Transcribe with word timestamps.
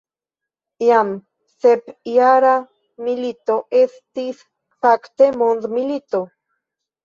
Jam 0.83 1.11
sepjara 1.65 2.55
milito 3.09 3.61
estis 3.85 4.43
fakte 4.89 5.33
mondmilito. 5.47 6.27